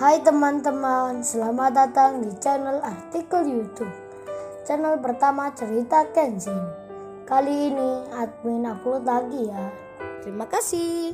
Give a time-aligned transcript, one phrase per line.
[0.00, 3.92] Hai teman-teman, selamat datang di channel artikel YouTube.
[4.64, 6.56] Channel pertama cerita Kenshin.
[7.28, 9.68] Kali ini admin upload lagi ya.
[10.24, 11.12] Terima kasih.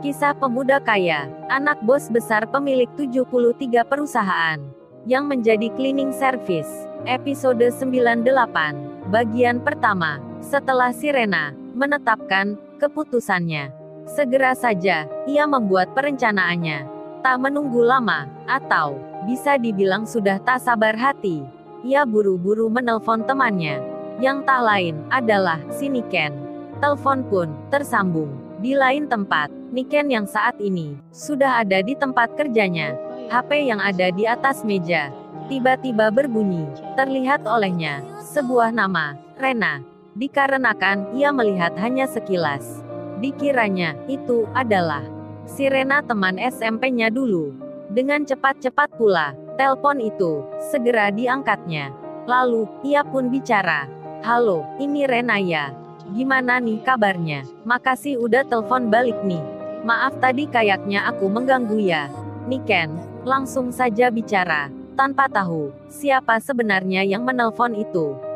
[0.00, 4.56] Kisah pemuda kaya, anak bos besar pemilik 73 perusahaan,
[5.04, 6.88] yang menjadi cleaning service.
[7.04, 10.31] Episode 98, bagian pertama.
[10.42, 13.70] Setelah Sirena menetapkan keputusannya,
[14.10, 16.90] segera saja ia membuat perencanaannya.
[17.22, 21.46] Tak menunggu lama, atau bisa dibilang sudah tak sabar hati.
[21.86, 23.78] Ia buru-buru menelpon temannya,
[24.18, 26.34] yang tak lain adalah si Niken.
[26.82, 28.34] Telepon pun tersambung.
[28.58, 32.98] Di lain tempat, Niken yang saat ini sudah ada di tempat kerjanya.
[33.30, 35.14] HP yang ada di atas meja
[35.46, 36.66] tiba-tiba berbunyi.
[36.98, 38.02] Terlihat olehnya
[38.34, 39.91] sebuah nama, Rena.
[40.12, 42.84] Dikarenakan ia melihat hanya sekilas.
[43.24, 45.00] Dikiranya itu adalah
[45.48, 47.56] si Rena teman SMP-nya dulu.
[47.88, 51.92] Dengan cepat-cepat pula, telepon itu segera diangkatnya.
[52.28, 53.88] Lalu ia pun bicara,
[54.20, 55.72] "Halo, ini Rena ya.
[56.12, 57.48] Gimana nih kabarnya?
[57.64, 59.40] Makasih udah telepon balik nih.
[59.82, 62.12] Maaf tadi kayaknya aku mengganggu ya."
[62.52, 64.68] Niken langsung saja bicara,
[64.98, 68.31] tanpa tahu siapa sebenarnya yang menelpon itu.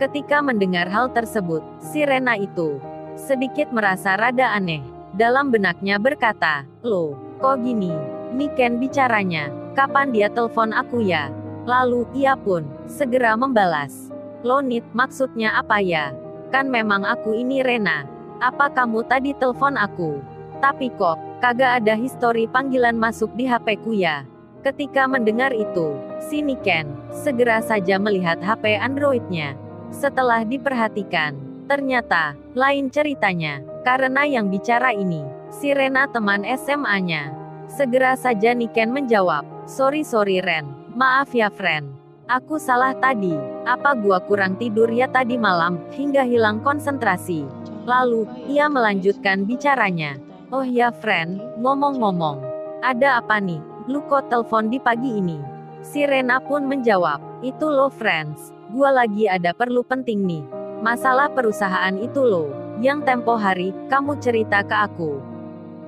[0.00, 2.80] Ketika mendengar hal tersebut, si Rena itu
[3.20, 4.80] sedikit merasa rada aneh.
[5.12, 7.92] Dalam benaknya berkata, Loh, kok gini?
[8.32, 11.28] Niken bicaranya, kapan dia telepon aku ya?
[11.68, 14.08] Lalu, ia pun segera membalas.
[14.40, 16.16] Lonit, maksudnya apa ya?
[16.48, 18.08] Kan memang aku ini Rena.
[18.40, 20.24] Apa kamu tadi telepon aku?
[20.64, 24.24] Tapi kok, kagak ada histori panggilan masuk di HP-ku ya?
[24.64, 25.92] Ketika mendengar itu,
[26.24, 29.56] si Niken segera saja melihat HP Android-nya.
[29.90, 31.34] Setelah diperhatikan,
[31.66, 33.62] ternyata lain ceritanya.
[33.80, 37.32] Karena yang bicara ini, si Rena teman SMA-nya.
[37.70, 40.66] Segera saja Niken menjawab, Sorry sorry Ren,
[40.98, 41.90] maaf ya friend.
[42.30, 43.34] Aku salah tadi,
[43.66, 47.46] apa gua kurang tidur ya tadi malam, hingga hilang konsentrasi.
[47.88, 50.18] Lalu, ia melanjutkan bicaranya.
[50.50, 52.42] Oh ya friend, ngomong-ngomong.
[52.82, 55.38] Ada apa nih, lu kok telepon di pagi ini?
[55.80, 60.44] Si Rena pun menjawab, itu lo friends, gua lagi ada perlu penting nih.
[60.80, 62.48] Masalah perusahaan itu lo,
[62.80, 65.20] yang tempo hari, kamu cerita ke aku.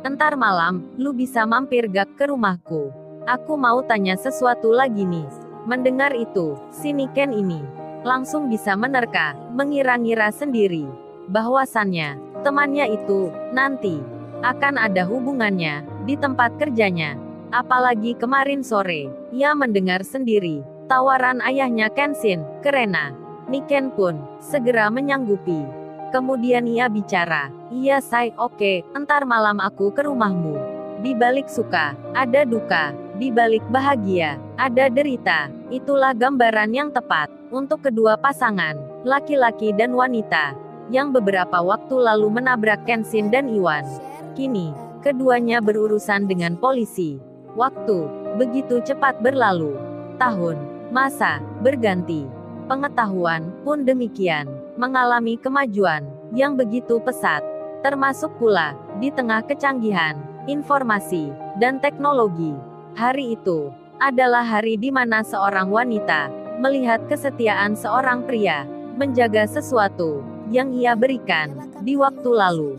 [0.04, 2.92] Entar malam, lu bisa mampir gak ke rumahku.
[3.24, 5.24] Aku mau tanya sesuatu lagi nih.
[5.62, 7.62] Mendengar itu, si Niken ini
[8.02, 10.90] langsung bisa menerka, mengira-ngira sendiri
[11.30, 14.02] bahwasannya temannya itu nanti
[14.42, 17.14] akan ada hubungannya di tempat kerjanya.
[17.54, 23.16] Apalagi kemarin sore, ia mendengar sendiri tawaran ayahnya Kenshin ke Rena.
[23.48, 25.64] Niken pun segera menyanggupi.
[26.12, 30.52] Kemudian ia bicara, "Iya, say, oke, entar malam aku ke rumahmu."
[31.00, 35.48] Di balik suka, ada duka, di balik bahagia, ada derita.
[35.72, 38.76] Itulah gambaran yang tepat untuk kedua pasangan,
[39.08, 40.52] laki-laki dan wanita,
[40.92, 43.88] yang beberapa waktu lalu menabrak Kenshin dan Iwan.
[44.36, 47.16] Kini, keduanya berurusan dengan polisi.
[47.56, 49.72] Waktu begitu cepat berlalu.
[50.20, 52.28] Tahun, masa, berganti.
[52.68, 56.04] Pengetahuan pun demikian, mengalami kemajuan
[56.36, 57.42] yang begitu pesat.
[57.82, 60.14] Termasuk pula, di tengah kecanggihan,
[60.46, 62.54] informasi, dan teknologi.
[62.94, 66.30] Hari itu adalah hari di mana seorang wanita
[66.62, 72.78] melihat kesetiaan seorang pria menjaga sesuatu yang ia berikan di waktu lalu.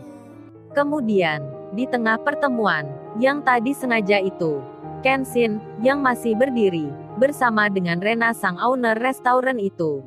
[0.72, 1.42] Kemudian,
[1.74, 2.86] di tengah pertemuan
[3.18, 4.62] yang tadi sengaja itu,
[5.04, 6.88] Kenshin yang masih berdiri
[7.20, 10.00] bersama dengan Rena sang owner restoran itu.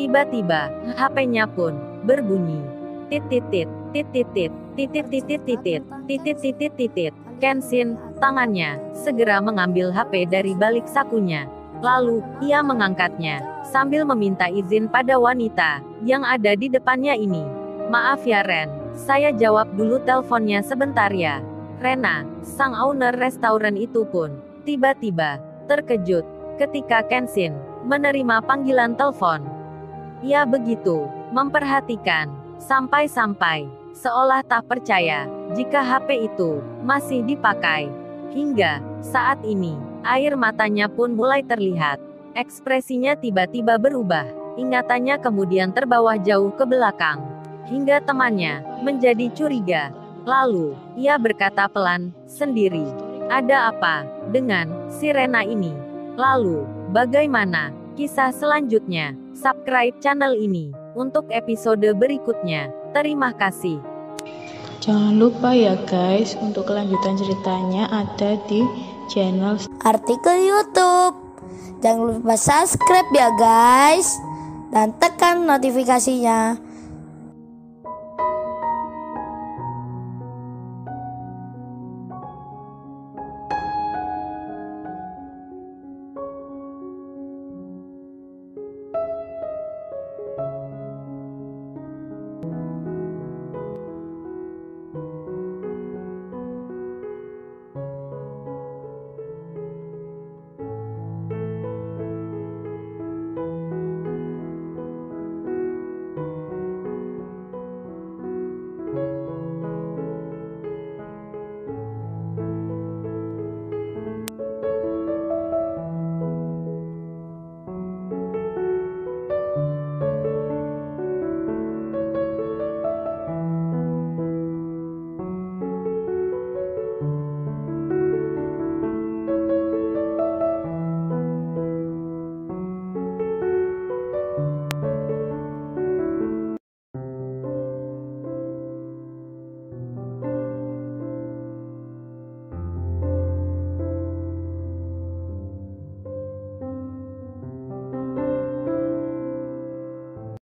[0.00, 1.76] Tiba-tiba, HP-nya pun
[2.08, 2.64] berbunyi.
[3.12, 4.48] Titit-titit, titit-titit,
[4.80, 7.12] titit-titit-titit, titit-titit-titit.
[7.36, 11.44] Kenshin, tangannya, segera mengambil HP dari balik sakunya.
[11.84, 17.44] Lalu, ia mengangkatnya, sambil meminta izin pada wanita, yang ada di depannya ini.
[17.92, 21.44] Maaf ya Ren, saya jawab dulu teleponnya sebentar ya.
[21.84, 24.32] Rena, sang owner restoran itu pun,
[24.64, 25.36] tiba-tiba,
[25.68, 26.24] terkejut,
[26.56, 27.52] ketika Kenshin,
[27.84, 29.44] menerima panggilan telepon.
[30.24, 31.04] Ia begitu,
[31.36, 37.92] memperhatikan, sampai-sampai, seolah tak percaya, jika HP itu, masih dipakai.
[38.32, 39.76] Hingga, saat ini,
[40.08, 42.00] air matanya pun mulai terlihat.
[42.32, 44.24] Ekspresinya tiba-tiba berubah.
[44.56, 47.20] Ingatannya kemudian terbawa jauh ke belakang.
[47.68, 49.92] Hingga temannya, menjadi curiga.
[50.24, 52.84] Lalu, ia berkata pelan, sendiri.
[53.28, 55.72] Ada apa, dengan, Sirena ini?
[56.16, 59.12] Lalu, bagaimana, kisah selanjutnya?
[59.36, 60.72] Subscribe channel ini.
[60.94, 62.70] untuk episode berikutnya.
[62.94, 63.82] Terima kasih.
[64.78, 68.62] Jangan lupa ya guys, untuk kelanjutan ceritanya ada di
[69.10, 71.14] channel Artikel YouTube.
[71.82, 74.08] Jangan lupa subscribe ya guys.
[74.74, 76.58] Dan tekan notifikasinya.